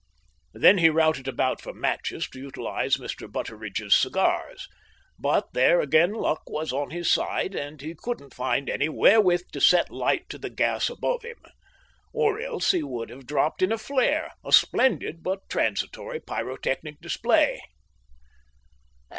Then 0.53 0.79
he 0.79 0.89
routed 0.89 1.27
about 1.27 1.61
for 1.61 1.73
matches 1.73 2.27
to 2.29 2.39
utilise 2.39 2.97
Mr. 2.97 3.31
Butteridge's 3.31 3.93
cigars; 3.93 4.67
but 5.19 5.49
here 5.53 5.79
again 5.79 6.11
luck 6.13 6.41
was 6.47 6.73
on 6.73 6.89
his 6.89 7.07
side, 7.07 7.53
and 7.53 7.79
he 7.79 7.93
couldn't 7.93 8.33
find 8.33 8.67
any 8.67 8.89
wherewith 8.89 9.51
to 9.51 9.61
set 9.61 9.91
light 9.91 10.27
to 10.29 10.39
the 10.39 10.49
gas 10.49 10.89
above 10.89 11.21
him. 11.21 11.37
Or 12.13 12.39
else 12.39 12.71
he 12.71 12.81
would 12.81 13.11
have 13.11 13.27
dropped 13.27 13.61
in 13.61 13.71
a 13.71 13.77
flare, 13.77 14.31
a 14.43 14.51
splendid 14.51 15.21
but 15.21 15.47
transitory 15.49 16.19
pyrotechnic 16.19 16.99
display. 16.99 17.61